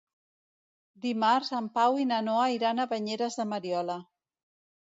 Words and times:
Dimarts 1.03 1.53
en 1.59 1.69
Pau 1.77 1.99
i 2.05 2.07
na 2.13 2.21
Noa 2.31 2.47
iran 2.57 2.85
a 2.87 2.91
Banyeres 2.95 3.41
de 3.43 3.49
Mariola. 3.55 4.01